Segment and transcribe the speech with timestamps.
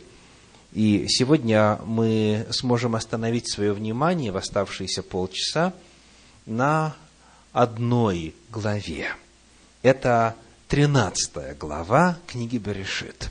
[0.73, 5.73] И сегодня мы сможем остановить свое внимание в оставшиеся полчаса
[6.45, 6.95] на
[7.53, 9.09] одной главе.
[9.83, 10.37] Это
[10.69, 13.31] тринадцатая глава книги Берешит.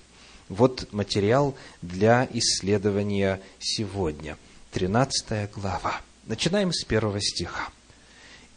[0.49, 4.37] Вот материал для исследования сегодня.
[4.71, 6.01] Тринадцатая глава.
[6.25, 7.69] Начинаем с первого стиха.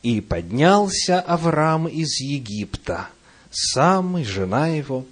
[0.09, 3.11] И поднялся Авраам из Египта,
[3.51, 5.05] сам и жена его,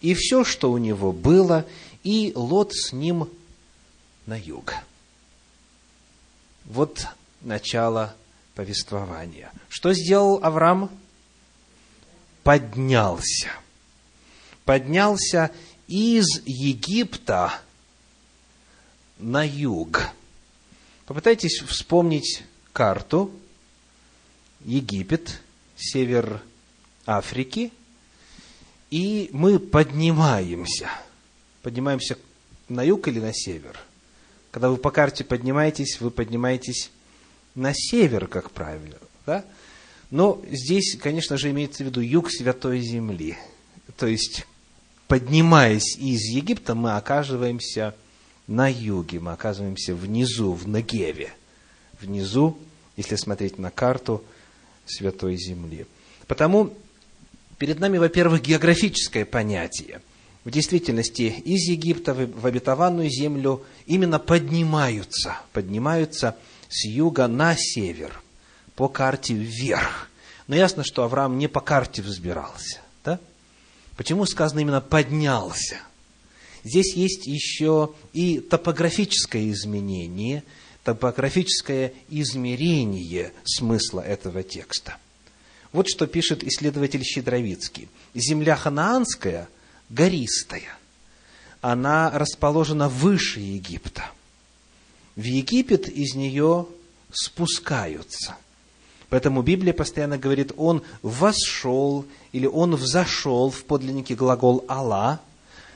[0.00, 1.66] и все, что у него было,
[2.02, 3.28] и Лот с ним
[4.26, 4.74] на юг.
[6.64, 7.06] Вот
[7.42, 8.16] начало
[8.56, 9.52] повествования.
[9.68, 10.90] Что сделал Авраам?
[12.42, 13.50] Поднялся.
[14.64, 15.52] Поднялся
[15.86, 17.52] из Египта
[19.16, 20.08] на юг.
[21.06, 23.30] Попытайтесь вспомнить карту
[24.64, 25.40] Египет,
[25.76, 26.42] север
[27.06, 27.72] Африки,
[28.90, 30.90] и мы поднимаемся.
[31.62, 32.18] Поднимаемся
[32.68, 33.78] на юг или на север?
[34.50, 36.90] Когда вы по карте поднимаетесь, вы поднимаетесь
[37.54, 38.98] на север, как правило.
[39.26, 39.44] Да?
[40.10, 43.38] Но здесь, конечно же, имеется в виду юг Святой Земли.
[43.96, 44.46] То есть,
[45.08, 47.94] поднимаясь из Египта, мы оказываемся
[48.46, 51.32] на юге, мы оказываемся внизу, в Нагеве.
[52.00, 52.58] Внизу,
[52.96, 54.22] если смотреть на карту–
[54.90, 55.86] Святой Земли.
[56.26, 56.72] Потому
[57.58, 60.00] перед нами, во-первых, географическое понятие.
[60.44, 66.36] В действительности из Египта в обетованную землю именно поднимаются, поднимаются
[66.68, 68.22] с юга на север,
[68.74, 70.08] по карте вверх.
[70.46, 72.80] Но ясно, что Авраам не по карте взбирался.
[73.04, 73.20] Да?
[73.96, 75.76] Почему сказано именно «поднялся»?
[76.64, 80.42] Здесь есть еще и топографическое изменение–
[80.90, 84.96] топографическое измерение смысла этого текста.
[85.72, 87.88] Вот что пишет исследователь Щедровицкий.
[88.12, 89.48] Земля ханаанская
[89.88, 90.76] гористая.
[91.60, 94.10] Она расположена выше Египта.
[95.14, 96.66] В Египет из нее
[97.12, 98.36] спускаются.
[99.10, 105.20] Поэтому Библия постоянно говорит, он вошел или он взошел в подлиннике глагол «Алла»,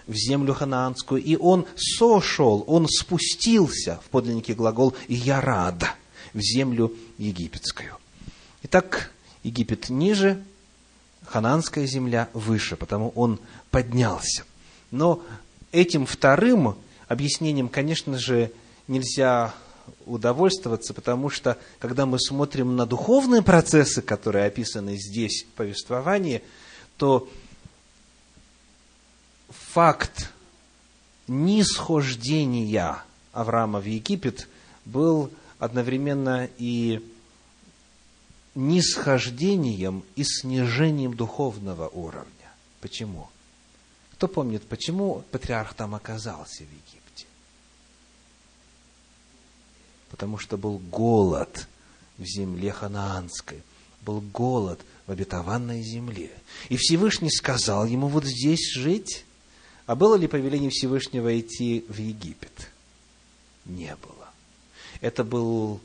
[0.07, 5.85] в землю ханаанскую, и он сошел, он спустился, в подлиннике глагол «ярад»,
[6.33, 7.97] в землю египетскую.
[8.63, 9.11] Итак,
[9.45, 10.43] Египет ниже,
[11.27, 13.39] ханаанская земля выше, потому он
[13.71, 14.45] поднялся.
[14.91, 15.23] Но
[15.71, 16.77] этим вторым
[17.07, 18.51] объяснением, конечно же,
[18.89, 19.55] нельзя
[20.07, 26.43] удовольствоваться, потому что, когда мы смотрим на духовные процессы, которые описаны здесь в повествовании,
[26.97, 27.29] то
[29.75, 30.31] факт
[31.27, 33.03] нисхождения
[33.33, 34.49] Авраама в Египет
[34.85, 37.03] был одновременно и
[38.55, 42.53] нисхождением и снижением духовного уровня.
[42.81, 43.29] Почему?
[44.13, 47.27] Кто помнит, почему патриарх там оказался в Египте?
[50.09, 51.67] Потому что был голод
[52.17, 53.61] в земле ханаанской,
[54.03, 56.31] был голод в обетованной земле.
[56.69, 59.25] И Всевышний сказал ему вот здесь жить,
[59.87, 62.71] а было ли повеление Всевышнего идти в Египет?
[63.67, 64.31] Не было.
[65.01, 65.81] Это был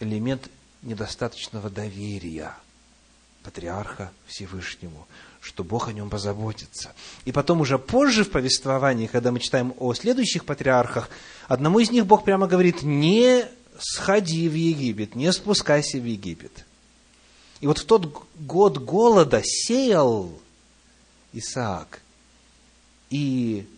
[0.00, 0.48] элемент
[0.82, 2.54] недостаточного доверия
[3.42, 5.06] патриарха Всевышнему,
[5.40, 6.94] что Бог о нем позаботится.
[7.26, 11.10] И потом уже позже в повествовании, когда мы читаем о следующих патриархах,
[11.48, 13.46] одному из них Бог прямо говорит, не
[13.78, 16.64] сходи в Египет, не спускайся в Египет.
[17.60, 20.32] И вот в тот год голода сеял
[21.34, 22.00] Исаак–
[23.10, 23.68] и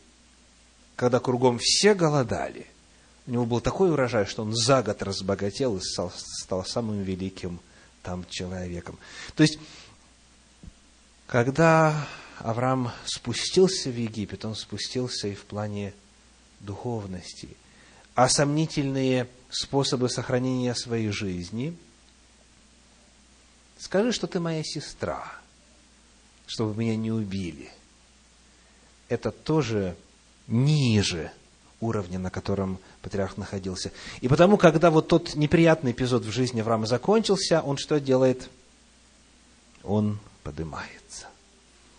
[0.94, 2.66] когда кругом все голодали,
[3.26, 7.60] у него был такой урожай, что он за год разбогател и стал, стал самым великим
[8.02, 8.98] там человеком.
[9.34, 9.58] То есть,
[11.26, 12.06] когда
[12.38, 15.94] Авраам спустился в Египет, он спустился и в плане
[16.60, 17.48] духовности.
[18.14, 21.76] А сомнительные способы сохранения своей жизни,
[23.78, 25.32] скажи, что ты моя сестра,
[26.46, 27.70] чтобы меня не убили–
[29.12, 29.96] это тоже
[30.46, 31.30] ниже
[31.80, 33.92] уровня, на котором патриарх находился.
[34.20, 38.48] И потому, когда вот тот неприятный эпизод в жизни Авраама закончился, он что делает?
[39.84, 41.26] он поднимается.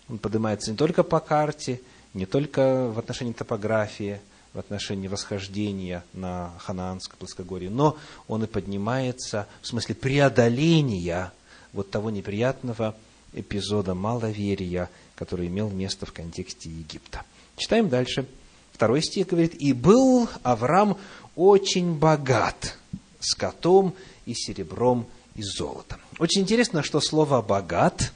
[0.09, 1.81] Он поднимается не только по карте,
[2.13, 4.21] не только в отношении топографии,
[4.53, 11.31] в отношении восхождения на Ханаанское плоскогорье, но он и поднимается в смысле преодоления
[11.71, 12.95] вот того неприятного
[13.33, 17.23] эпизода маловерия, который имел место в контексте Египта.
[17.57, 18.25] Читаем дальше.
[18.71, 20.97] Второй стих говорит, «И был Авраам
[21.35, 22.77] очень богат
[23.19, 23.93] скотом
[24.25, 25.05] и серебром
[25.35, 25.99] и золотом».
[26.19, 28.11] Очень интересно, что слово «богат»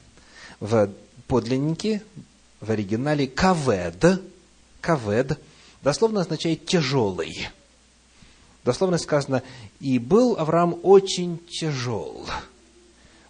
[0.60, 0.90] в
[1.28, 2.02] подлиннике,
[2.60, 4.20] в оригинале «кавед»,
[4.80, 5.38] «кавед»
[5.82, 7.48] дословно означает «тяжелый».
[8.64, 9.42] Дословно сказано,
[9.80, 12.26] «И был Авраам очень тяжел».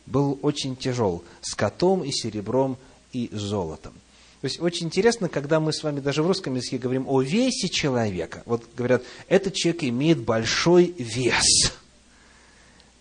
[0.06, 2.78] Был очень тяжел скотом и серебром
[3.12, 3.92] и золотом.
[4.40, 7.68] То есть очень интересно, когда мы с вами даже в русском языке говорим о весе
[7.68, 8.42] человека.
[8.46, 11.72] Вот говорят, этот человек имеет большой вес.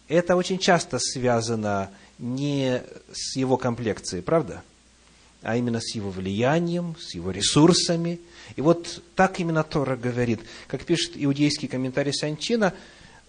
[0.08, 2.82] Это очень часто связано не
[3.12, 4.64] с его комплекцией, правда?
[5.42, 8.20] а именно с его влиянием, с его ресурсами.
[8.56, 12.74] И вот так именно Тора говорит, как пишет иудейский комментарий Санчина,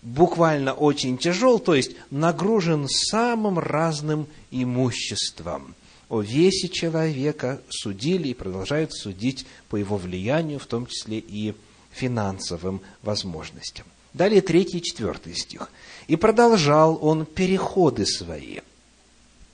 [0.03, 5.75] буквально очень тяжел, то есть нагружен самым разным имуществом.
[6.09, 11.55] О весе человека судили и продолжают судить по его влиянию, в том числе и
[11.91, 13.87] финансовым возможностям.
[14.15, 15.71] Далее третий и четвертый стих.
[16.07, 18.61] «И продолжал он переходы свои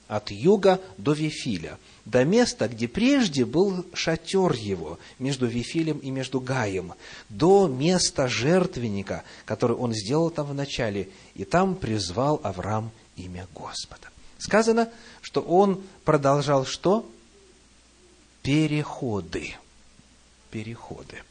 [0.07, 6.39] от юга до Вифиля, до места, где прежде был шатер его между Вифилем и между
[6.39, 6.93] Гаем,
[7.29, 14.07] до места жертвенника, который он сделал там в начале, и там призвал Авраам имя Господа.
[14.45, 14.91] Сказано,
[15.23, 17.03] что он продолжал что?
[18.43, 19.55] Переходы.
[20.51, 21.23] Переходы.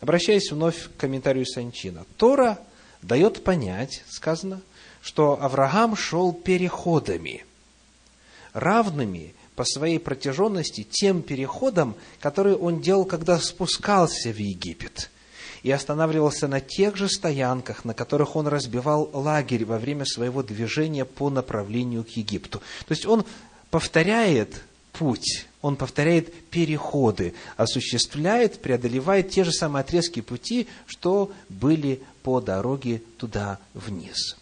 [0.00, 2.04] Обращаясь вновь к комментарию Санчина.
[2.16, 2.58] Тора
[3.02, 4.62] дает понять, сказано,
[5.00, 7.44] что Авраам шел переходами,
[8.52, 15.08] равными по своей протяженности тем переходам, которые он делал, когда спускался в Египет
[15.64, 21.06] и останавливался на тех же стоянках, на которых он разбивал лагерь во время своего движения
[21.06, 22.58] по направлению к Египту.
[22.86, 23.24] То есть он
[23.70, 24.62] повторяет
[24.92, 33.02] путь, он повторяет переходы, осуществляет, преодолевает те же самые отрезки пути, что были по дороге
[33.16, 34.36] туда вниз.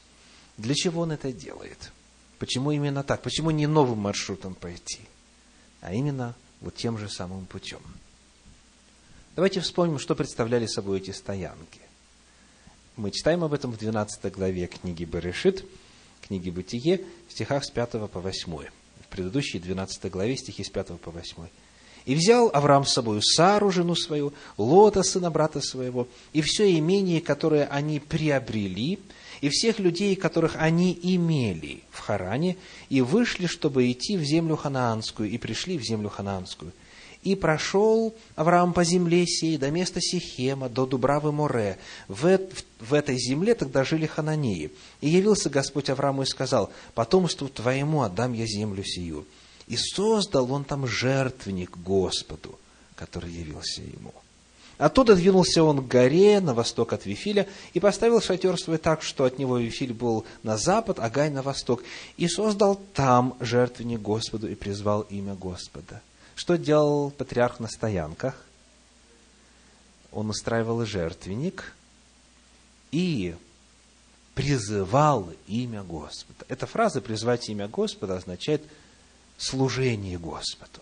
[0.59, 1.93] Для чего он это делает?
[2.41, 3.23] Почему именно так?
[3.23, 4.99] Почему не новым маршрутом пойти,
[5.83, 7.81] а именно вот тем же самым путем?
[9.35, 11.81] Давайте вспомним, что представляли собой эти стоянки.
[12.97, 15.65] Мы читаем об этом в 12 главе книги Берешит,
[16.21, 18.53] книги Бытие, в стихах с 5 по 8.
[18.53, 21.47] В предыдущей 12 главе стихи с 5 по 8.
[22.05, 27.23] «И взял Авраам с собою Сару, жену свою, Лота, сына брата своего, и все имение,
[27.23, 28.99] которое они приобрели,
[29.41, 32.59] и всех людей, которых они имели в Харане,
[32.91, 36.73] и вышли, чтобы идти в землю ханаанскую, и пришли в землю ханаанскую.
[37.23, 41.79] И прошел Авраам по земле сей до места Сихема, до Дубравы Море.
[42.09, 42.39] В,
[42.81, 44.73] в этой земле тогда жили хананеи.
[45.01, 49.25] И явился Господь Аврааму и сказал, потомству твоему отдам я землю сию.
[49.69, 52.59] И создал он там жертвенник Господу,
[52.97, 54.13] который явился ему.
[54.79, 59.23] Оттуда двинулся он к горе на восток от Вифиля и поставил шатер свой так, что
[59.23, 61.85] от него Вифиль был на запад, а Гай на восток,
[62.17, 66.01] и создал там жертвенник Господу и призвал имя Господа.
[66.35, 68.45] Что делал патриарх на стоянках?
[70.11, 71.73] Он устраивал жертвенник
[72.91, 73.35] и
[74.35, 76.45] призывал имя Господа.
[76.49, 78.63] Эта фраза «призвать имя Господа» означает
[79.37, 80.81] служение Господу.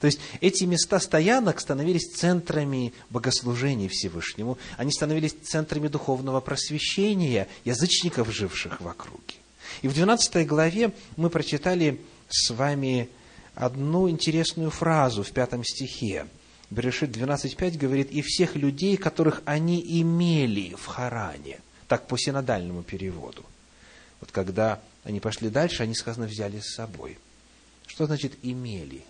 [0.00, 8.32] То есть эти места стоянок становились центрами богослужения Всевышнему, они становились центрами духовного просвещения язычников,
[8.32, 9.36] живших в округе.
[9.80, 13.08] И в 12 главе мы прочитали с вами
[13.54, 16.26] одну интересную фразу в пятом стихе.
[16.70, 21.60] Берешит 12.5 говорит, «И всех людей, которых они имели в Харане».
[21.88, 23.44] Так по синодальному переводу.
[24.20, 27.18] Вот когда они пошли дальше, они, сказано, взяли с собой.
[27.86, 29.02] Что значит «имели»?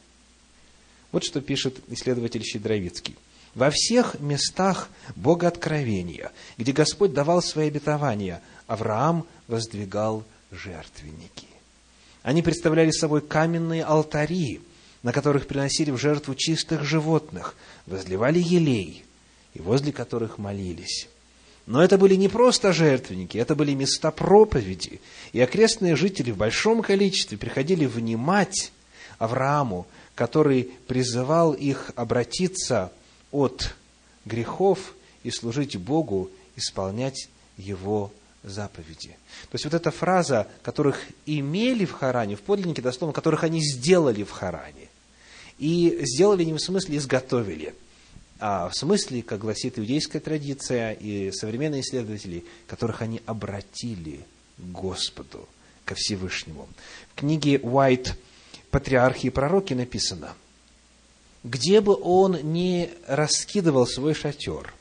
[1.13, 3.17] Вот что пишет исследователь Щедровицкий.
[3.55, 11.52] Во всех местах Богооткровения, где Господь давал свои обетования, Авраам воздвигал жертвенники.
[12.23, 14.61] Они представляли собой каменные алтари,
[15.03, 19.05] на которых приносили в жертву чистых животных, возливали елей,
[19.55, 21.09] и возле которых молились.
[21.67, 25.01] Но это были не просто жертвенники, это были места проповеди,
[25.33, 28.73] и окрестные жители в большом количестве приходили внимать
[29.19, 32.93] Аврааму, который призывал их обратиться
[33.31, 33.75] от
[34.25, 38.13] грехов и служить Богу, исполнять Его
[38.43, 39.17] заповеди.
[39.51, 44.23] То есть вот эта фраза, которых имели в Харане, в подлиннике дословно, которых они сделали
[44.25, 44.89] в Харане.
[45.59, 47.75] И сделали не в смысле изготовили,
[48.41, 54.25] а в смысле, как гласит иудейская традиция и современные исследователи, которых они обратили
[54.59, 55.49] к Господу,
[55.85, 56.69] ко Всевышнему.
[57.15, 58.17] В книге Уайт
[58.71, 60.35] «Патриархи и пророки» написано,
[61.45, 64.73] где бы он ни раскидывал свой шатер,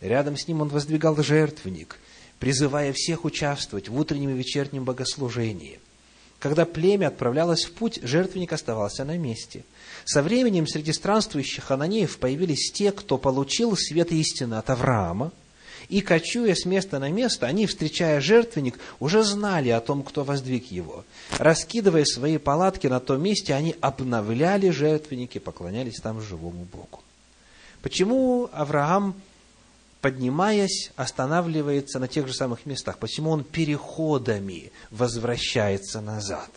[0.00, 1.98] рядом с ним он воздвигал жертвенник,
[2.38, 5.80] призывая всех участвовать в утреннем и вечернем богослужении.
[6.38, 9.64] Когда племя отправлялось в путь, жертвенник оставался на месте.
[10.04, 15.32] Со временем среди странствующих ананеев появились те, кто получил свет истины от Авраама,
[15.88, 20.70] и, кочуя с места на место, они, встречая жертвенник, уже знали о том, кто воздвиг
[20.70, 21.04] его.
[21.38, 27.02] Раскидывая свои палатки на том месте, они обновляли жертвенники, поклонялись там живому Богу.
[27.82, 29.14] Почему Авраам
[30.04, 32.98] поднимаясь, останавливается на тех же самых местах.
[32.98, 36.50] Почему он переходами возвращается назад?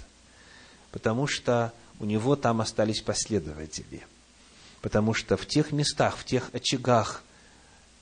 [0.91, 4.05] Потому что у него там остались последователи.
[4.81, 7.23] Потому что в тех местах, в тех очагах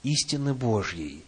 [0.01, 1.23] истины Божьей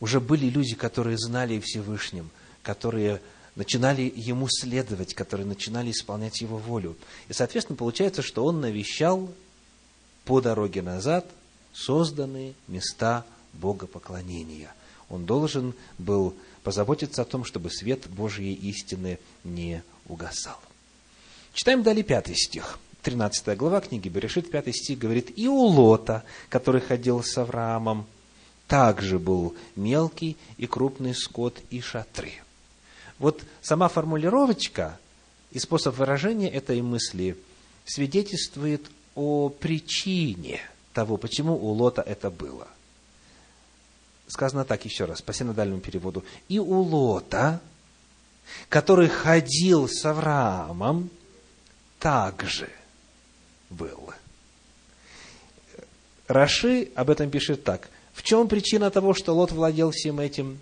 [0.00, 2.28] уже были люди, которые знали Всевышним,
[2.62, 3.22] которые
[3.54, 6.94] начинали ему следовать, которые начинали исполнять его волю.
[7.30, 9.32] И, соответственно, получается, что он навещал
[10.26, 11.26] по дороге назад
[11.72, 14.72] созданные места богопоклонения.
[15.08, 20.58] Он должен был позаботиться о том, чтобы свет Божьей истины не угасал.
[21.52, 22.78] Читаем далее пятый стих.
[23.02, 28.06] 13 глава книги Берешит, пятый стих говорит, «И у Лота, который ходил с Авраамом,
[28.68, 32.32] также был мелкий и крупный скот и шатры».
[33.18, 34.98] Вот сама формулировочка
[35.50, 37.36] и способ выражения этой мысли
[37.84, 38.82] свидетельствует
[39.14, 40.60] о причине
[40.94, 42.68] того, почему у Лота это было–
[44.28, 46.24] сказано так еще раз, по синодальному переводу.
[46.48, 47.60] И у Лота,
[48.68, 51.10] который ходил с Авраамом,
[51.98, 52.68] также
[53.70, 54.12] был.
[56.28, 57.88] Раши об этом пишет так.
[58.12, 60.58] В чем причина того, что Лот владел всем этим?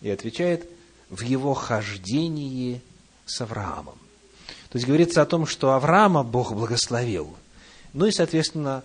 [0.00, 0.68] И отвечает,
[1.08, 2.82] в его хождении
[3.26, 3.98] с Авраамом.
[4.70, 7.36] То есть говорится о том, что Авраама Бог благословил.
[7.92, 8.82] Ну и, соответственно,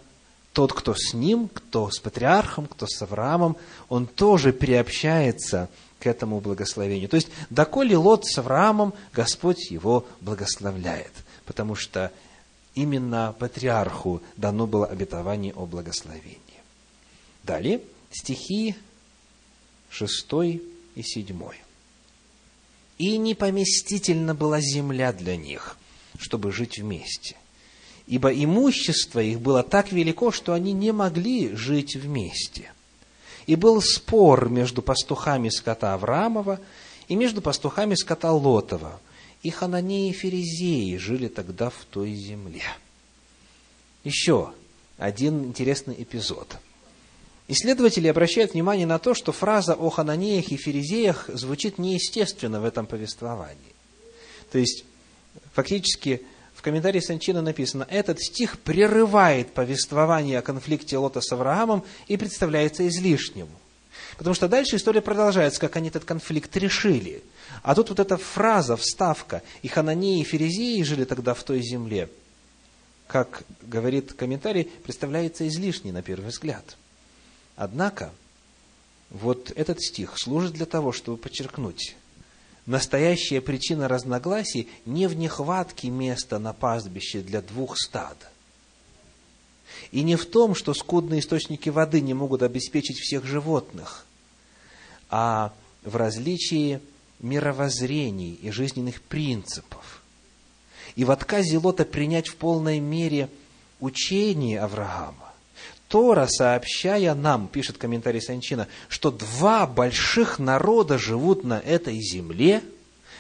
[0.54, 6.40] тот, кто с ним, кто с патриархом, кто с Авраамом, он тоже приобщается к этому
[6.40, 7.10] благословению.
[7.10, 11.12] То есть, доколе Лот с Авраамом, Господь его благословляет,
[11.46, 12.12] потому что
[12.74, 16.40] именно патриарху дано было обетование о благословении.
[17.44, 18.76] Далее, стихи
[19.90, 20.34] 6
[20.96, 21.42] и 7.
[22.98, 25.78] «И непоместительна была земля для них,
[26.18, 27.36] чтобы жить вместе–
[28.10, 32.74] ибо имущество их было так велико, что они не могли жить вместе.
[33.46, 36.60] И был спор между пастухами скота Авраамова
[37.08, 39.00] и между пастухами скота Лотова.
[39.44, 42.64] И Хананеи и Ферезеи жили тогда в той земле.
[44.04, 44.54] Еще
[44.98, 46.58] один интересный эпизод.
[47.48, 52.88] Исследователи обращают внимание на то, что фраза о Хананеях и Ферезеях звучит неестественно в этом
[52.88, 53.76] повествовании.
[54.52, 54.84] То есть,
[55.54, 56.24] фактически,
[56.60, 62.86] в комментарии Санчина написано, этот стих прерывает повествование о конфликте Лота с Авраамом и представляется
[62.90, 63.48] излишним.
[64.18, 67.24] Потому что дальше история продолжается, как они этот конфликт решили.
[67.64, 72.10] А тут вот эта фраза, вставка, и Хананеи и Ферезеи жили тогда в той земле,
[73.08, 76.76] как говорит комментарий, представляется излишней на первый взгляд.
[77.56, 78.12] Однако,
[79.10, 81.96] вот этот стих служит для того, чтобы подчеркнуть,
[82.70, 88.32] настоящая причина разногласий не в нехватке места на пастбище для двух стад.
[89.92, 94.06] И не в том, что скудные источники воды не могут обеспечить всех животных,
[95.10, 95.52] а
[95.84, 96.80] в различии
[97.20, 100.04] мировоззрений и жизненных принципов.
[100.96, 103.30] И в отказе Лота принять в полной мере
[103.80, 105.29] учение Авраама,
[105.90, 112.62] Тора, сообщая нам, пишет комментарий Санчина, что два больших народа живут на этой земле,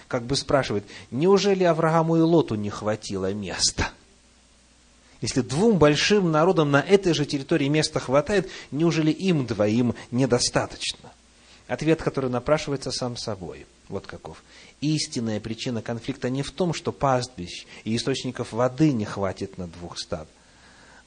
[0.08, 3.90] как бы спрашивает, неужели Аврааму и Лоту не хватило места?
[5.20, 11.12] Если двум большим народам на этой же территории места хватает, неужели им двоим недостаточно?
[11.68, 13.66] Ответ, который напрашивается сам собой.
[13.90, 14.44] Вот каков.
[14.80, 20.00] Истинная причина конфликта не в том, что пастбищ и источников воды не хватит на двух
[20.00, 20.28] стад,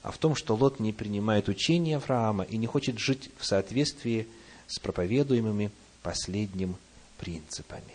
[0.02, 4.26] а в том, что Лот не принимает учения Авраама и не хочет жить в соответствии
[4.66, 5.71] с проповедуемыми
[6.02, 6.76] последним
[7.18, 7.94] принципами.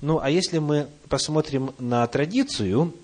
[0.00, 2.94] Ну, а если мы посмотрим на традицию,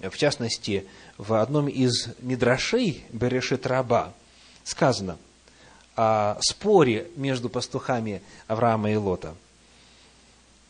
[0.00, 0.84] в частности,
[1.16, 4.12] в одном из мидрашей Берешит Раба
[4.64, 5.16] сказано
[5.94, 9.34] о споре между пастухами Авраама и Лота.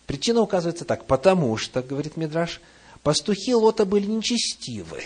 [0.07, 2.61] Причина указывается так, потому что, говорит Мидраш,
[3.03, 5.05] пастухи Лота были нечестивы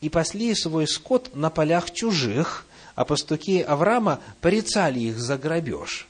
[0.00, 6.06] и пасли свой скот на полях чужих, а пастухи Авраама порицали их за грабеж.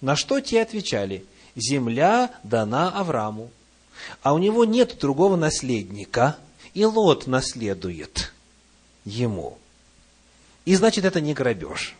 [0.00, 1.24] На что те отвечали,
[1.56, 3.50] земля дана Аврааму,
[4.22, 6.36] а у него нет другого наследника,
[6.74, 8.32] и Лот наследует
[9.04, 9.58] ему.
[10.64, 11.94] И значит, это не грабеж.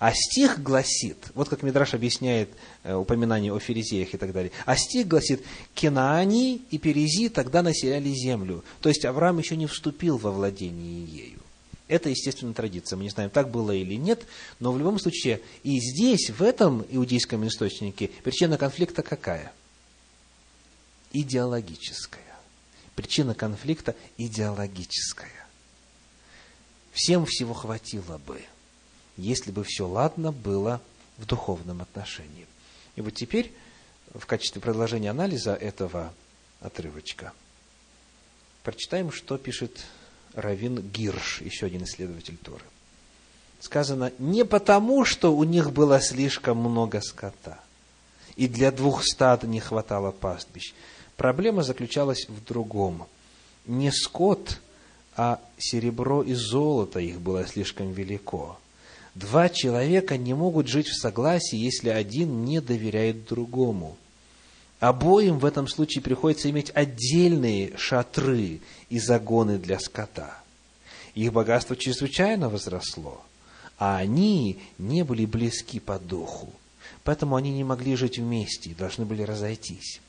[0.00, 2.48] А стих гласит, вот как Мидраш объясняет
[2.84, 8.08] э, упоминание о ферезеях и так далее, а стих гласит, Кенаани и Перези тогда населяли
[8.08, 8.64] землю.
[8.80, 11.40] То есть Авраам еще не вступил во владение ею.
[11.86, 12.96] Это, естественно, традиция.
[12.96, 14.24] Мы не знаем, так было или нет,
[14.58, 19.52] но в любом случае и здесь, в этом иудейском источнике, причина конфликта какая?
[21.12, 22.22] Идеологическая.
[22.94, 25.46] Причина конфликта идеологическая.
[26.90, 28.40] Всем всего хватило бы–
[29.20, 30.80] если бы все ладно было
[31.18, 32.46] в духовном отношении.
[32.96, 33.52] И вот теперь,
[34.14, 36.12] в качестве продолжения анализа этого
[36.60, 37.32] отрывочка,
[38.62, 39.84] прочитаем, что пишет
[40.34, 42.64] Равин Гирш, еще один исследователь Торы.
[43.60, 47.60] Сказано, не потому, что у них было слишком много скота,
[48.36, 50.72] и для двух стад не хватало пастбищ.
[51.16, 53.06] Проблема заключалась в другом.
[53.66, 54.58] Не скот,
[55.14, 58.58] а серебро и золото их было слишком велико.
[59.14, 63.96] Два человека не могут жить в согласии, если один не доверяет другому.
[64.78, 70.38] Обоим в этом случае приходится иметь отдельные шатры и загоны для скота.
[71.14, 73.20] Их богатство чрезвычайно возросло,
[73.78, 76.50] а они не были близки по духу.
[77.02, 80.00] Поэтому они не могли жить вместе и должны были разойтись.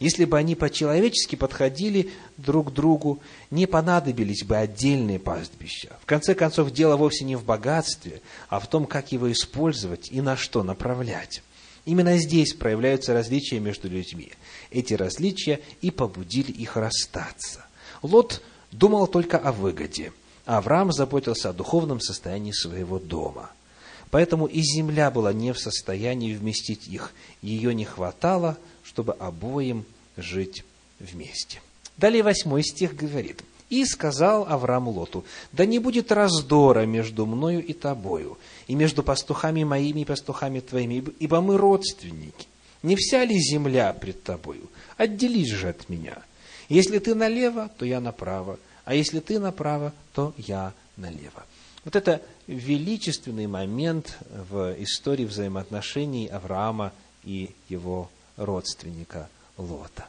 [0.00, 5.94] Если бы они по-человечески подходили друг к другу, не понадобились бы отдельные пастбища.
[6.00, 10.22] В конце концов, дело вовсе не в богатстве, а в том, как его использовать и
[10.22, 11.42] на что направлять.
[11.84, 14.32] Именно здесь проявляются различия между людьми.
[14.70, 17.66] Эти различия и побудили их расстаться.
[18.00, 18.42] Лот
[18.72, 20.12] думал только о выгоде,
[20.46, 23.50] Авраам заботился о духовном состоянии своего дома.
[24.10, 27.12] Поэтому и земля была не в состоянии вместить их.
[27.42, 28.56] Ее не хватало–
[28.90, 29.84] чтобы обоим
[30.22, 30.64] жить
[30.98, 31.60] вместе.
[31.96, 33.42] Далее восьмой стих говорит.
[33.68, 39.62] «И сказал Авраам Лоту, да не будет раздора между мною и тобою, и между пастухами
[39.62, 42.48] моими и пастухами твоими, ибо мы родственники.
[42.82, 44.68] Не вся ли земля пред тобою?
[44.96, 46.18] Отделись же от меня.
[46.68, 51.44] Если ты налево, то я направо, а если ты направо, то я налево».
[51.84, 54.18] Вот это величественный момент
[54.50, 56.92] в истории взаимоотношений Авраама
[57.24, 59.28] и его родственника
[59.60, 60.06] Лота.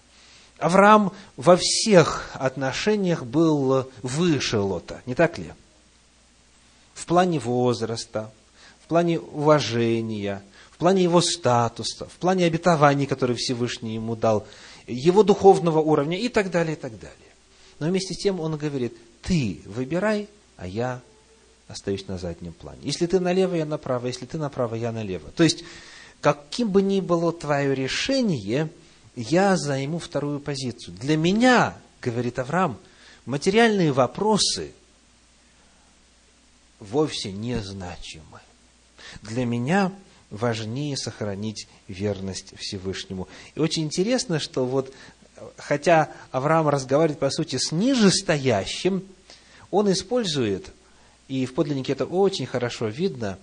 [0.57, 5.51] Авраам во всех отношениях был выше Лота, не так ли?
[6.93, 8.31] В плане возраста,
[8.83, 14.45] в плане уважения, в плане его статуса, в плане обетований, которые Всевышний ему дал,
[14.87, 17.17] его духовного уровня и так далее, и так далее.
[17.79, 21.01] Но вместе с тем он говорит, ты выбирай, а я
[21.67, 22.81] остаюсь на заднем плане.
[22.83, 25.31] Если ты налево, я направо, если ты направо, я налево.
[25.31, 25.63] То есть,
[26.19, 28.69] каким бы ни было твое решение,
[29.15, 30.95] я займу вторую позицию.
[30.95, 32.77] Для меня, говорит Авраам,
[33.25, 34.71] материальные вопросы
[36.79, 38.39] вовсе не значимы.
[39.21, 39.91] Для меня
[40.29, 43.27] важнее сохранить верность Всевышнему.
[43.55, 44.93] И очень интересно, что вот,
[45.57, 49.03] хотя Авраам разговаривает, по сути, с нижестоящим,
[49.69, 50.71] он использует,
[51.27, 53.37] и в подлиннике это очень хорошо видно,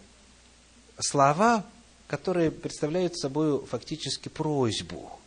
[0.98, 1.64] слова,
[2.07, 5.17] которые представляют собой фактически просьбу.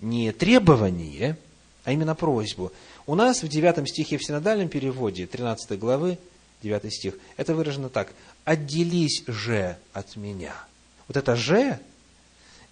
[0.00, 1.36] Не требование,
[1.84, 2.72] а именно просьбу.
[3.06, 6.18] У нас в 9 стихе в синодальном переводе 13 главы,
[6.62, 8.12] 9 стих, это выражено так.
[8.44, 10.54] «Отделись же от меня».
[11.06, 11.78] Вот это «же»,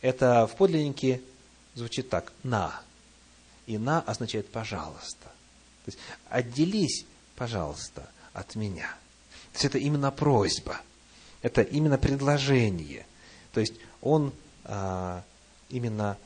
[0.01, 1.21] это в подлиннике
[1.75, 2.81] звучит так «на».
[3.67, 5.25] И «на» означает «пожалуйста».
[5.85, 7.05] То есть «отделись,
[7.37, 8.95] пожалуйста, от меня».
[9.53, 10.81] То есть это именно просьба–
[11.47, 13.07] это именно предложение.
[13.53, 14.33] То есть он
[14.65, 15.23] а,
[15.69, 16.19] именно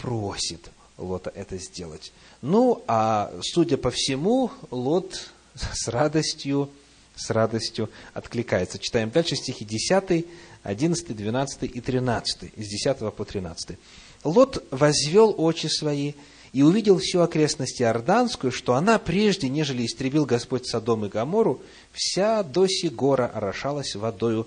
[0.00, 2.12] просит Лота это сделать.
[2.42, 6.70] Ну, а судя по всему, Лот с радостью,
[7.16, 8.78] с радостью откликается.
[8.78, 10.26] Читаем дальше стихи 10,
[10.62, 13.78] 11, 12 и 13, из 10 по 13.
[14.24, 16.12] Лот возвел очи свои
[16.52, 22.42] и увидел всю окрестность Иорданскую, что она, прежде нежели истребил Господь Содом и Гамору, вся
[22.42, 24.46] до гора орошалась водою,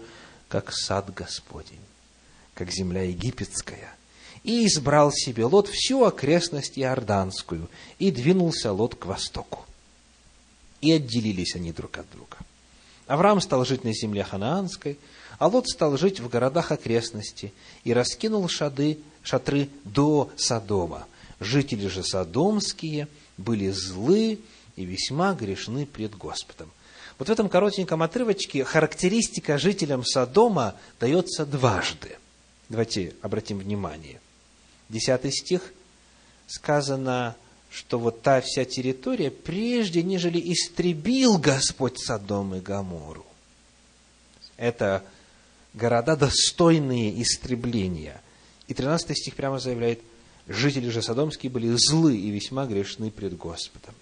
[0.50, 1.80] как сад Господень,
[2.54, 3.96] как земля египетская.
[4.44, 9.66] И избрал себе Лот всю окрестность Иорданскую, и двинулся Лот к востоку.
[10.82, 12.38] И отделились они друг от друга.
[13.08, 14.98] Авраам стал жить на земле ханаанской,
[15.40, 17.54] а Лот стал жить в городах окрестности
[17.84, 21.08] и раскинул шады шатры до Содома.
[21.40, 24.40] Жители же содомские были злы
[24.76, 26.70] и весьма грешны пред Господом.
[27.18, 32.18] Вот в этом коротеньком отрывочке характеристика жителям Содома дается дважды.
[32.70, 34.20] Давайте обратим внимание.
[34.94, 35.74] Десятый стих
[36.46, 37.36] сказано,
[37.72, 43.26] что вот та вся территория, прежде нежели истребил Господь Содом и Гамору.
[44.56, 45.04] Это
[45.74, 48.22] города, достойные истребления.
[48.68, 50.00] И 13 стих прямо заявляет,
[50.48, 53.96] жители же Содомские были злы и весьма грешны пред Господом.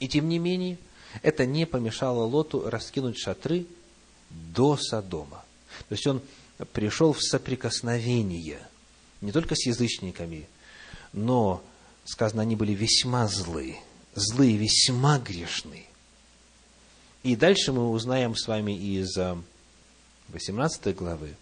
[0.00, 0.78] И тем не менее,
[1.22, 3.66] это не помешало Лоту раскинуть шатры
[4.30, 5.44] до Содома.
[5.88, 6.22] То есть он
[6.72, 8.66] пришел в соприкосновение
[9.20, 10.46] не только с язычниками,
[11.12, 11.62] но,
[12.04, 13.76] сказано, они были весьма злы,
[14.14, 15.86] злые, весьма грешны.
[17.22, 19.18] И дальше мы узнаем с вами из
[20.28, 21.34] 18 главы,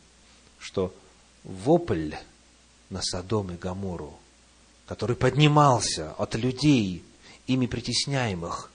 [0.58, 0.94] что
[1.44, 2.14] вопль
[2.90, 4.18] на Содом и Гамору,
[4.86, 7.04] который поднимался от людей,
[7.46, 8.70] ими притесняемых,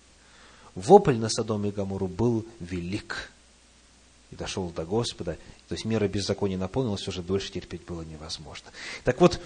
[0.75, 3.31] вопль на Содом и Гамору был велик
[4.31, 5.37] и дошел до Господа.
[5.73, 8.69] То есть мера беззакония наполнилась, уже дольше терпеть было невозможно.
[9.03, 9.41] Так вот,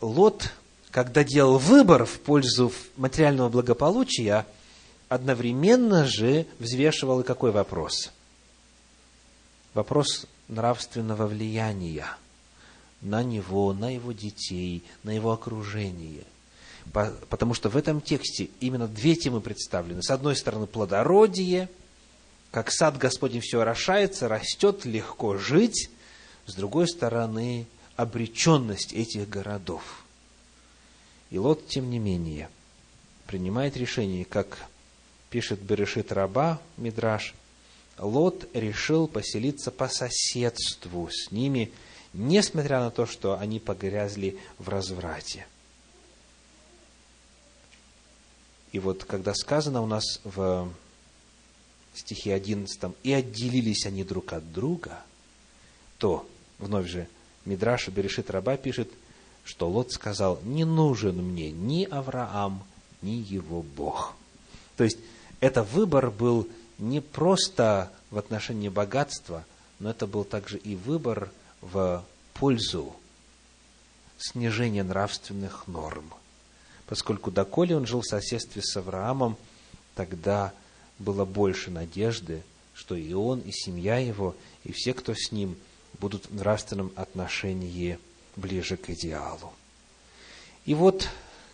[0.00, 0.50] Лот,
[0.90, 4.48] когда делал выбор в пользу материального благополучия,
[5.08, 8.10] одновременно же взвешивал и какой вопрос?
[9.74, 12.08] Вопрос нравственного влияния
[13.00, 16.24] на него, на его детей, на его окружение.
[16.92, 20.02] Потому что в этом тексте именно две темы представлены.
[20.02, 21.68] С одной стороны, плодородие,
[22.54, 25.90] как сад Господень все орошается, растет, легко жить.
[26.46, 30.04] С другой стороны, обреченность этих городов.
[31.30, 32.48] И Лот, тем не менее,
[33.26, 34.68] принимает решение, как
[35.30, 37.34] пишет Берешит Раба Мидраш,
[37.98, 41.72] Лот решил поселиться по соседству с ними,
[42.12, 45.44] несмотря на то, что они погрязли в разврате.
[48.70, 50.72] И вот когда сказано у нас в
[51.98, 55.02] стихе 11, «И отделились они друг от друга»,
[55.98, 56.26] то,
[56.58, 57.08] вновь же,
[57.44, 58.90] Мидраша Берешит Раба пишет,
[59.44, 62.64] что Лот сказал, «Не нужен мне ни Авраам,
[63.02, 64.14] ни его Бог».
[64.76, 64.98] То есть,
[65.40, 69.44] это выбор был не просто в отношении богатства,
[69.78, 71.30] но это был также и выбор
[71.60, 72.04] в
[72.34, 72.94] пользу
[74.18, 76.12] снижения нравственных норм.
[76.86, 79.36] Поскольку доколе он жил в соседстве с Авраамом,
[79.94, 80.52] тогда
[80.98, 82.42] было больше надежды,
[82.74, 85.56] что и он, и семья его, и все, кто с ним,
[86.00, 87.98] будут в нравственном отношении
[88.36, 89.52] ближе к идеалу.
[90.64, 91.08] И вот,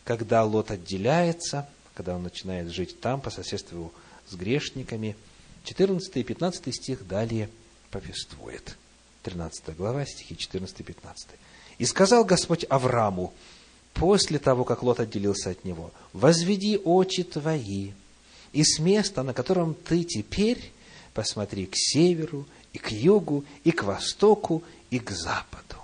[0.05, 1.69] когда Лот отделяется–
[2.01, 3.93] когда он начинает жить там, по соседству
[4.27, 5.17] с грешниками.
[5.65, 7.51] 14 и 15 стих далее
[7.91, 8.79] повествует.
[9.23, 11.29] 13 глава, стихи 14 и 15.
[11.77, 13.35] «И сказал Господь Аврааму,
[13.93, 17.93] после того, как Лот отделился от него, «Возведи очи твои,
[18.53, 20.73] и с места, на котором ты теперь,
[21.15, 25.77] посмотри к северу, и к югу, и к востоку, и к западу.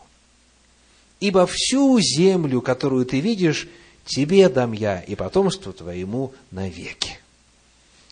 [1.21, 3.69] Ибо всю землю, которую ты видишь,
[4.05, 7.19] тебе дам я и потомству твоему навеки.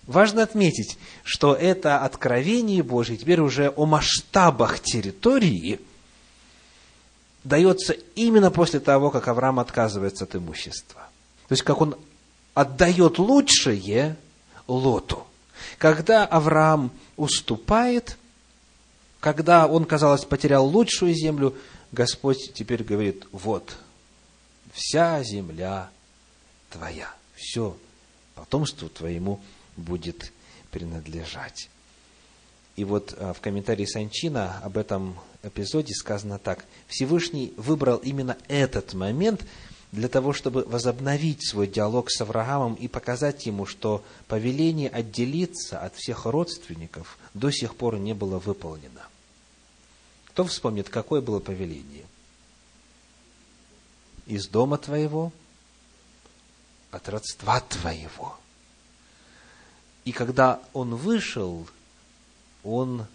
[0.07, 5.81] Важно отметить, что это откровение Божье теперь уже о масштабах территории
[7.43, 11.09] дается именно после того, как Авраам отказывается от имущества.
[11.49, 11.97] То есть, как он
[12.55, 14.17] отдает лучшее
[14.67, 15.25] Лоту.
[15.79, 18.17] Когда Авраам уступает,
[19.21, 21.57] когда он, казалось, потерял лучшую землю,
[21.93, 23.77] Господь теперь говорит, вот,
[24.73, 25.91] вся земля
[26.71, 27.77] твоя, все
[28.35, 29.41] потомству твоему
[29.77, 30.33] будет
[30.71, 31.69] принадлежать.
[32.77, 36.65] И вот а, в комментарии Санчина об этом эпизоде сказано так.
[36.89, 39.45] Всевышний выбрал именно этот момент
[39.95, 45.95] для того, чтобы возобновить свой диалог с Авраамом и показать ему, что повеление отделиться от
[45.97, 49.03] всех родственников до сих пор не было выполнено.
[50.27, 52.05] Кто вспомнит, какое было повеление?
[54.27, 55.33] из дома твоего,
[56.91, 58.39] от родства твоего.
[60.05, 61.67] И когда он вышел,
[62.63, 63.07] он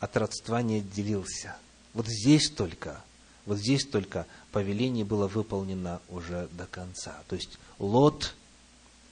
[0.00, 1.56] от родства не отделился.
[1.94, 3.02] Вот здесь только,
[3.48, 7.16] вот здесь только повеление было выполнено уже до конца.
[7.28, 8.34] То есть Лот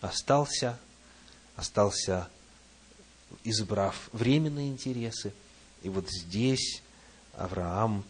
[0.03, 0.79] остался,
[1.57, 2.29] остался,
[3.45, 5.33] избрав временные интересы,
[5.83, 6.83] и вот здесь
[7.35, 8.05] Авраам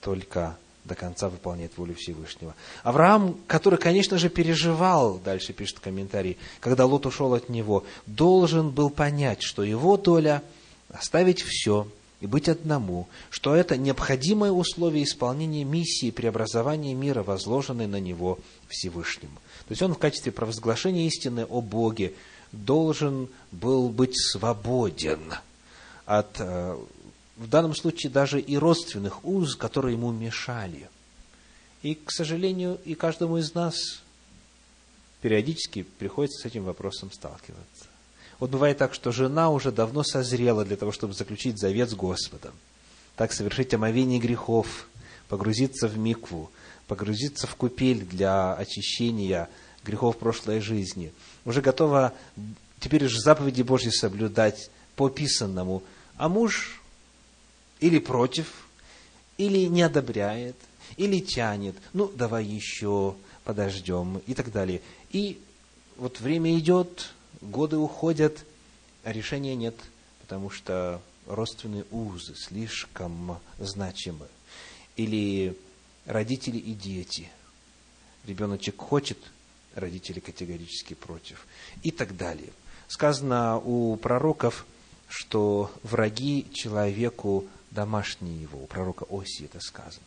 [0.00, 2.54] только до конца выполняет волю Всевышнего.
[2.82, 8.88] Авраам, который, конечно же, переживал, дальше пишет комментарий, когда Лот ушел от него, должен был
[8.88, 10.42] понять, что его доля
[10.88, 11.86] оставить все
[12.20, 19.30] и быть одному, что это необходимое условие исполнения миссии преобразования мира, возложенной на него Всевышним.
[19.66, 22.14] То есть он в качестве провозглашения истины о Боге
[22.50, 25.34] должен был быть свободен
[26.06, 26.76] от, э,
[27.36, 30.88] в данном случае, даже и родственных уз, которые ему мешали.
[31.82, 34.02] И, к сожалению, и каждому из нас
[35.20, 37.86] периодически приходится с этим вопросом сталкиваться.
[38.38, 42.52] Вот бывает так, что жена уже давно созрела для того, чтобы заключить завет с Господом.
[43.16, 44.88] Так совершить омовение грехов,
[45.28, 46.50] погрузиться в микву,
[46.86, 49.48] погрузиться в купель для очищения
[49.84, 51.12] грехов прошлой жизни.
[51.44, 52.12] Уже готова
[52.80, 55.82] теперь уже заповеди Божьи соблюдать по писанному.
[56.16, 56.80] А муж
[57.80, 58.46] или против,
[59.36, 60.56] или не одобряет,
[60.96, 61.76] или тянет.
[61.92, 64.80] Ну, давай еще подождем и так далее.
[65.10, 65.40] И
[65.96, 67.10] вот время идет,
[67.40, 68.44] годы уходят,
[69.04, 69.74] а решения нет,
[70.20, 74.26] потому что родственные узы слишком значимы.
[74.96, 75.56] Или
[76.06, 77.30] родители и дети.
[78.26, 79.18] Ребеночек хочет,
[79.74, 81.46] родители категорически против.
[81.82, 82.50] И так далее.
[82.88, 84.66] Сказано у пророков,
[85.08, 88.62] что враги человеку домашние его.
[88.62, 90.04] У пророка Оси это сказано.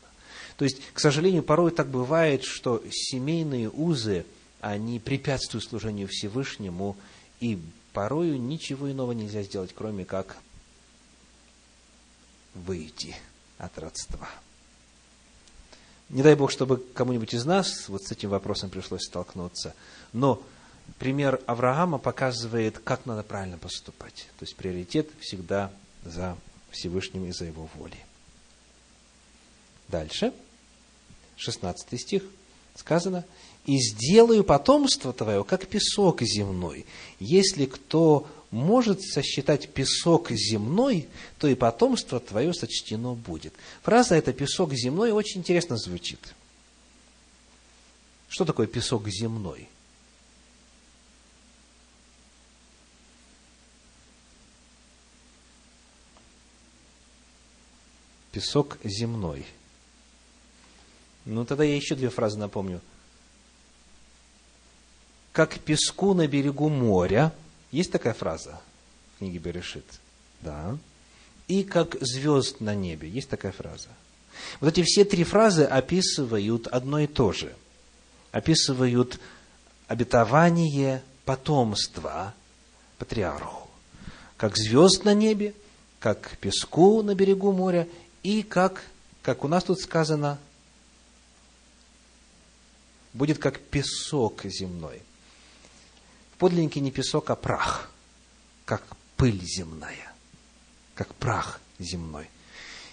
[0.58, 4.26] То есть, к сожалению, порой так бывает, что семейные узы,
[4.62, 6.96] они препятствуют служению Всевышнему,
[7.40, 7.60] и
[7.94, 10.38] порою ничего иного нельзя сделать, кроме как
[12.54, 13.16] выйти
[13.58, 14.30] от родства.
[16.10, 19.74] Не дай Бог, чтобы кому-нибудь из нас вот с этим вопросом пришлось столкнуться.
[20.14, 20.44] Но
[21.00, 24.28] пример Авраама показывает, как надо правильно поступать.
[24.38, 25.72] То есть приоритет всегда
[26.04, 26.38] за
[26.70, 28.04] Всевышним и за его волей.
[29.88, 30.34] Дальше,
[31.38, 32.24] 16 стих,
[32.76, 33.26] сказано,
[33.66, 36.86] и сделаю потомство твое, как песок земной.
[37.20, 43.54] Если кто может сосчитать песок земной, то и потомство твое сочтено будет.
[43.84, 46.34] Фраза «это песок земной» очень интересно звучит.
[48.28, 49.70] Что такое песок земной?
[58.32, 59.46] Песок земной.
[61.26, 62.82] Ну, тогда я еще две фразы напомню–
[65.32, 67.34] как песку на берегу моря.
[67.72, 68.60] Есть такая фраза
[69.16, 69.86] в книге Берешит?
[70.42, 70.78] Да.
[71.48, 73.10] И как звезд на небе.
[73.10, 73.90] Есть такая фраза.
[74.60, 77.54] Вот эти все три фразы описывают одно и то же.
[78.32, 79.20] Описывают
[79.88, 82.34] обетование потомства
[82.98, 83.70] патриарху.
[84.38, 85.54] Как звезд на небе,
[86.00, 87.88] как песку на берегу моря
[88.24, 88.84] и как,
[89.22, 90.40] как у нас тут сказано,
[93.14, 95.02] будет как песок земной
[96.42, 97.92] подлиннике не песок, а прах,
[98.66, 98.82] как
[99.16, 100.12] пыль земная,
[100.96, 102.28] как прах земной.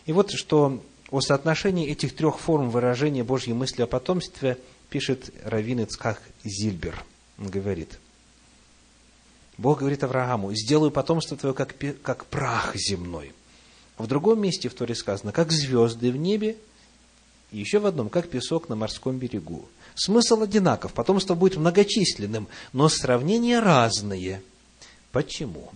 [0.04, 4.58] И вот что о соотношении этих трех форм выражения Божьей мысли о потомстве
[4.90, 7.02] пишет Равин Ицхак Зильбер.
[7.38, 7.98] Он говорит,
[9.56, 13.32] Бог говорит Аврааму, сделаю потомство твое, как, как прах земной.
[13.96, 16.58] В другом месте в Торе сказано, как звезды в небе,
[17.50, 19.66] и еще в одном, как песок на морском берегу.
[19.98, 24.42] Смысл одинаков, потомство будет многочисленным, но сравнения разные.
[25.10, 25.72] Почему?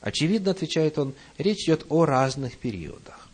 [0.00, 3.28] Очевидно, отвечает он, речь идет о разных периодах.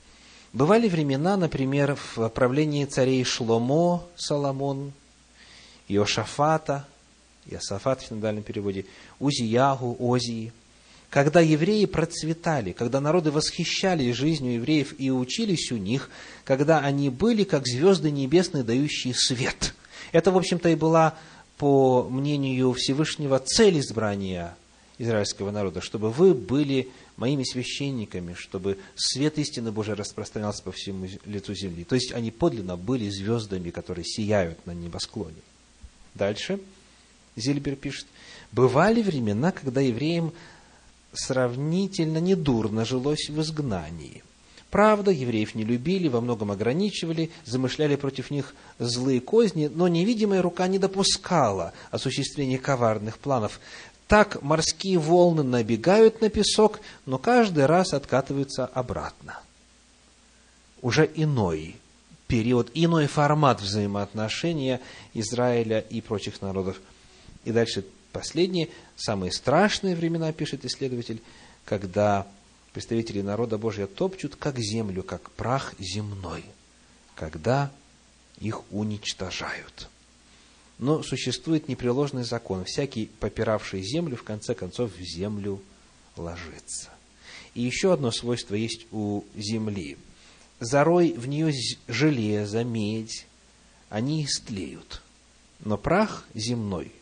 [0.55, 4.95] Бывали времена, например, в правлении царей Шломо, Соломон,
[5.87, 6.87] Иошафата,
[7.45, 8.87] Иосафат в синодальном переводе,
[9.19, 10.51] Узиягу, Озии–
[11.15, 16.11] когда евреи процветали, когда народы восхищались жизнью евреев и учились у них,
[16.43, 19.75] когда они были как звезды небесные, дающие свет.
[20.11, 21.17] Это, в общем-то, и была,
[21.57, 24.57] по мнению Всевышнего, цель избрания
[24.99, 31.55] израильского народа, чтобы вы были моими священниками, чтобы свет истины Божией распространялся по всему лицу
[31.55, 31.85] земли.
[31.85, 35.37] То есть они подлинно были звездами, которые сияют на небосклоне.
[36.17, 36.59] Дальше
[37.37, 38.07] Зильбер пишет,
[38.53, 40.33] бывали времена, когда евреям
[41.15, 44.23] сравнительно недурно жилось в изгнании.
[44.71, 50.67] Правда, евреев не любили, во многом ограничивали, замышляли против них злые козни, но невидимая рука
[50.67, 53.61] не допускала осуществления коварных планов.
[54.09, 59.39] Так морские волны набегают на песок, но каждый раз откатываются обратно.
[60.83, 61.77] Уже иной
[62.27, 64.81] период, иной формат взаимоотношения
[65.15, 66.81] Израиля и прочих народов.
[67.45, 71.21] И дальше последние, самые страшные времена, пишет исследователь,
[71.67, 72.27] когда
[72.73, 76.45] представители народа Божьего топчут как землю, как прах земной,
[77.15, 77.71] когда
[78.41, 79.89] их уничтожают.
[80.79, 82.65] Но существует непреложный закон.
[82.65, 85.61] Всякий, попиравший землю, в конце концов в землю
[86.17, 86.91] ложится.
[87.55, 89.97] И еще одно свойство есть у земли.
[90.61, 91.53] Зарой в нее
[91.89, 93.27] железо, медь,
[93.89, 95.03] они истлеют.
[95.61, 96.93] Но прах земной,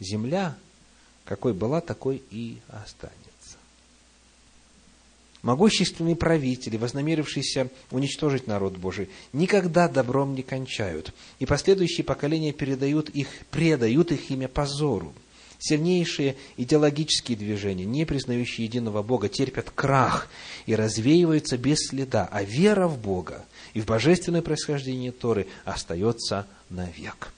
[0.00, 0.56] земля,
[1.24, 3.26] какой была, такой и останется.
[5.42, 13.28] Могущественные правители, вознамерившиеся уничтожить народ Божий, никогда добром не кончают, и последующие поколения передают их,
[13.50, 15.14] предают их имя позору.
[15.58, 20.28] Сильнейшие идеологические движения, не признающие единого Бога, терпят крах
[20.66, 27.32] и развеиваются без следа, а вера в Бога и в божественное происхождение Торы остается навек.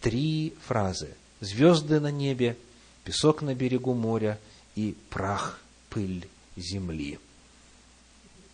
[0.00, 1.14] Три фразы.
[1.40, 2.56] Звезды на небе,
[3.04, 4.38] песок на берегу моря
[4.76, 7.18] и прах, пыль земли.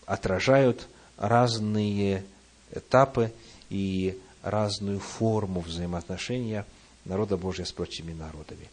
[0.06, 2.24] Отражают разные
[2.72, 3.32] этапы
[3.70, 6.64] и разную форму взаимоотношения
[7.04, 8.68] народа Божия с прочими народами.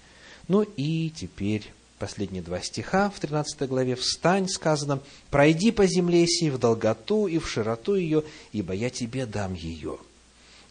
[0.48, 3.96] Ну и теперь последние два стиха в 13 главе.
[3.96, 5.00] «Встань, сказано,
[5.30, 9.98] пройди по земле сей в долготу и в широту ее, ибо я тебе дам ее».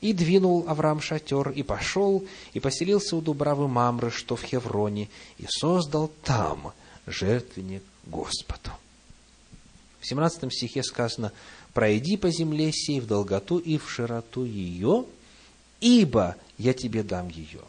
[0.03, 5.47] И двинул Авраам шатер, и пошел, и поселился у Дубравы Мамры, что в Хевроне, и
[5.49, 6.75] создал там
[7.07, 8.71] жертвенник Господу.
[10.01, 11.33] В 17 стихе сказано,
[11.73, 15.07] «Пройди по земле сей в долготу и в широту ее,
[15.81, 17.61] ибо я тебе дам ее».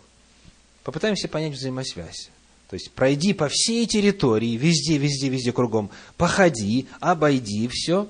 [0.84, 2.30] Попытаемся понять взаимосвязь.
[2.70, 8.10] То есть, пройди по всей территории, везде, везде, везде кругом, походи, обойди все,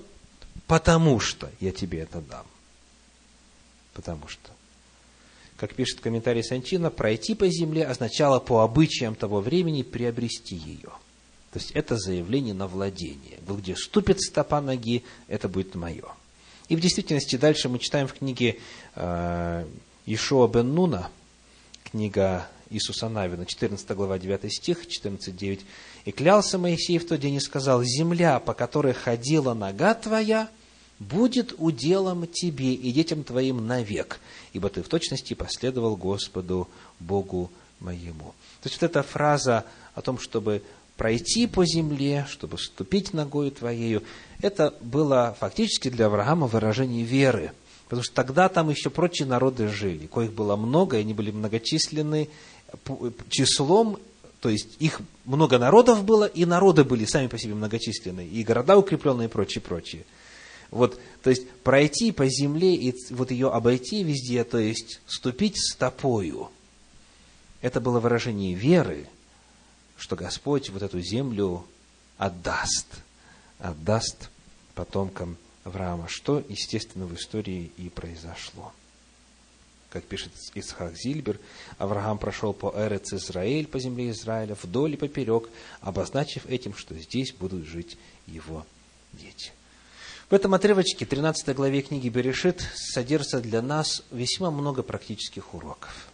[0.67, 2.45] потому что я тебе это дам.
[3.93, 4.49] Потому что.
[5.57, 10.89] Как пишет комментарий Санчина, пройти по земле означало по обычаям того времени приобрести ее–
[11.53, 13.37] то есть это заявление на владение.
[13.47, 16.05] Где ступит стопа ноги, это будет мое.
[16.67, 18.57] И в действительности дальше мы читаем в книге
[18.95, 19.65] э,
[20.07, 21.11] Ишуа бен Нуна,
[21.83, 25.61] книга Иисуса Навина, 14 глава, 9 стих, 14.9.
[26.05, 30.49] «И клялся Моисей в тот день и сказал, земля, по которой ходила нога твоя,
[31.03, 34.19] будет уделом тебе и детям твоим навек,
[34.53, 36.67] ибо ты в точности последовал Господу
[36.99, 38.33] Богу моему».
[38.61, 40.61] То есть вот эта фраза о том, чтобы
[40.97, 44.03] пройти по земле, чтобы ступить ногою твоею,
[44.41, 47.51] это было фактически для Авраама выражение веры.
[47.85, 52.29] Потому что тогда там еще прочие народы жили, коих было много, и они были многочисленны
[53.29, 53.99] числом,
[54.39, 58.77] то есть их много народов было, и народы были сами по себе многочисленные, и города
[58.77, 60.05] укрепленные, и прочее, прочее.
[60.73, 66.49] Вот, то есть пройти по земле и вот ее обойти везде, то есть ступить стопою,
[67.61, 69.07] это было выражение веры,
[69.97, 71.63] что Господь вот эту землю
[72.17, 72.87] отдаст,
[73.59, 74.31] отдаст
[74.73, 78.73] потомкам Авраама, что, естественно, в истории и произошло.
[79.91, 81.39] Как пишет Исхак Зильбер,
[81.77, 85.49] Авраам прошел по Эрец Израиль, по земле Израиля, вдоль и поперек,
[85.81, 88.65] обозначив этим, что здесь будут жить его
[89.11, 89.51] дети.
[90.33, 96.07] В этом отрывочке, 13 главе книги Берешит, содержится для нас весьма много практических уроков.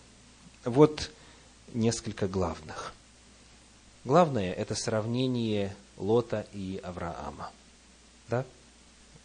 [0.65, 1.10] Вот
[1.73, 2.93] несколько главных–
[4.05, 7.51] Главное– это сравнение Лота и Авраама.
[8.29, 8.45] Да?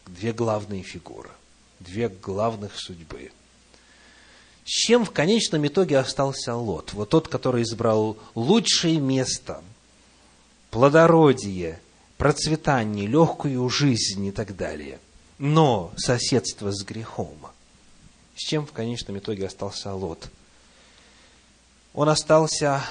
[0.06, 1.30] Две главные фигуры,
[1.80, 3.32] две главных судьбы.
[4.64, 6.92] С чем в конечном итоге остался Лот?
[6.92, 9.62] Вот тот, который избрал лучшее место,
[10.70, 11.80] плодородие,
[12.24, 14.98] процветание, легкую жизнь и так далее.
[15.36, 17.36] Но соседство с грехом.
[18.34, 20.30] С чем в конечном итоге остался Лот?
[21.92, 22.82] Он остался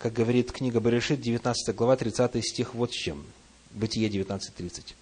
[0.00, 3.24] как говорит книга Баришит, 19 глава, 30 стих, вот с чем.
[3.70, 4.94] Бытие 19.30.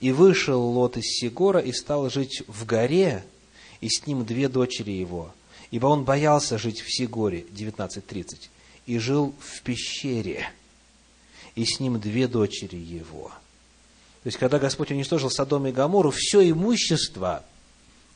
[0.00, 3.26] «И вышел Лот из Сигора и стал жить в горе,
[3.82, 5.34] и с ним две дочери его,
[5.70, 8.48] ибо он боялся жить в Сигоре» 19.30,
[8.86, 10.46] «и жил в пещере,
[11.54, 13.28] и с ним две дочери его».
[14.22, 17.44] То есть, когда Господь уничтожил Содом и Гамору, все имущество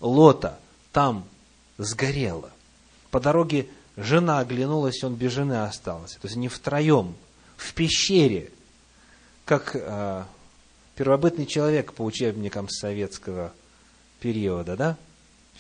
[0.01, 0.59] Лота
[0.93, 1.25] там
[1.77, 2.51] сгорело.
[3.11, 3.69] По дороге
[4.01, 6.21] Жена оглянулась, он без жены остался.
[6.21, 7.17] То есть не втроем,
[7.57, 8.53] в пещере,
[9.45, 10.25] как э,
[10.95, 13.53] первобытный человек по учебникам советского
[14.21, 14.97] периода, да?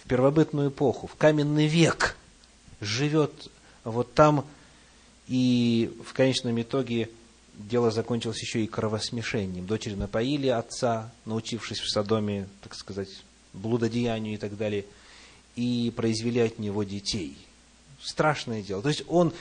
[0.03, 2.17] В первобытную эпоху, в каменный век
[2.81, 3.51] живет
[3.83, 4.47] вот там,
[5.27, 7.11] и в конечном итоге
[7.59, 9.67] дело закончилось еще и кровосмешением.
[9.67, 13.11] Дочери напоили отца, научившись в Содоме, так сказать,
[13.53, 14.87] блудодеянию и так далее,
[15.57, 17.37] и произвели от него детей–
[18.03, 18.83] страшное дело.
[18.83, 19.33] То есть он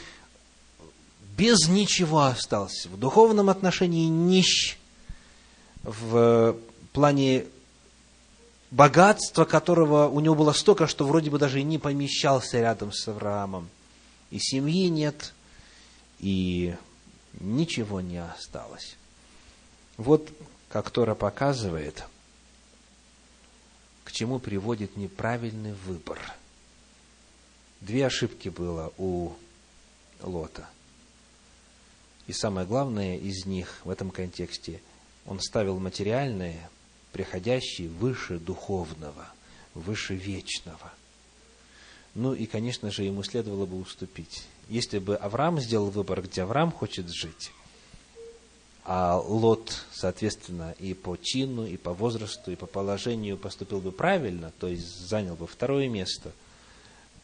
[1.38, 2.89] без ничего остался.
[2.89, 4.78] В духовном отношении нищ.
[5.84, 6.57] В
[6.91, 7.45] плане
[8.72, 13.07] богатства, которого у него было столько, что вроде бы даже и не помещался рядом с
[13.07, 13.70] Авраамом.
[14.32, 15.34] И семьи нет,
[16.20, 16.76] и
[17.40, 18.96] ничего не осталось.
[19.98, 20.30] Вот
[20.70, 22.04] как Тора показывает,
[24.04, 26.20] к чему приводит неправильный выбор.
[27.82, 29.34] Две ошибки было у
[30.22, 30.68] Лота.
[32.26, 34.82] И самое главное из них в этом контексте,
[35.26, 36.70] он ставил материальное,
[37.12, 39.28] приходящее выше духовного,
[39.74, 40.92] выше вечного.
[42.16, 44.44] Ну и, конечно же, ему следовало бы уступить.
[44.70, 47.51] Если бы Авраам сделал выбор, где Авраам хочет жить,
[48.84, 54.51] а Лот, соответственно, и по чину, и по возрасту, и по положению поступил бы правильно,
[54.59, 56.32] то есть занял бы второе место,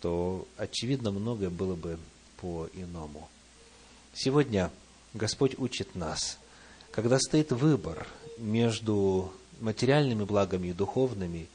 [0.02, 1.98] то, очевидно, многое было бы
[2.42, 3.30] по-иному.
[4.14, 4.72] Сегодня
[5.14, 6.38] Господь учит нас,
[6.92, 9.32] когда стоит выбор между
[9.62, 11.48] материальными благами и духовными,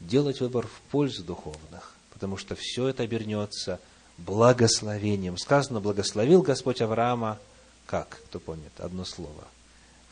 [0.00, 3.80] делать выбор в пользу духовных, потому что все это обернется
[4.18, 5.36] благословением.
[5.38, 7.38] Сказано, благословил Господь Авраама,
[7.86, 8.20] как?
[8.26, 8.72] Кто помнит?
[8.78, 9.44] Одно слово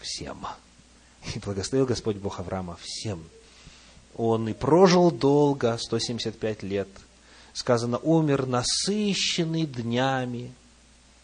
[0.00, 0.46] всем.
[1.34, 3.24] И благословил Господь Бог Авраама всем.
[4.16, 6.88] Он и прожил долго, 175 лет.
[7.55, 10.53] Сказано, умер насыщенный днями,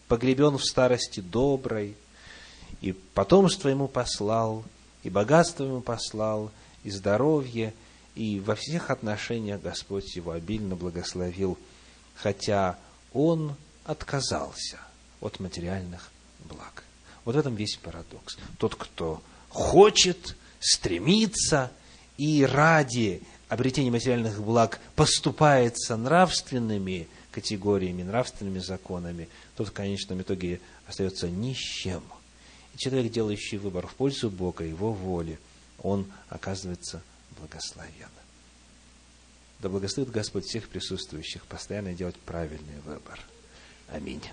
[0.07, 1.95] погребен в старости доброй,
[2.81, 4.63] и потомство ему послал,
[5.03, 6.51] и богатство ему послал,
[6.83, 7.73] и здоровье,
[8.15, 11.57] и во всех отношениях Господь его обильно благословил,
[12.21, 12.77] хотя
[13.13, 13.55] он
[13.85, 14.79] отказался
[15.21, 16.11] от материальных
[16.45, 16.83] благ.
[17.25, 18.37] Вот в этом весь парадокс.
[18.57, 21.71] Тот, кто хочет, стремится
[22.17, 31.29] и ради обретения материальных благ поступается нравственными категориями, нравственными законами, тот в конечном итоге остается
[31.29, 32.03] ни с чем.
[32.73, 35.39] И человек, делающий выбор в пользу Бога, Его воли,
[35.81, 37.01] он оказывается
[37.39, 38.09] благословен.
[39.59, 43.19] Да благословит Господь всех присутствующих постоянно делать правильный выбор.
[43.89, 44.23] Аминь.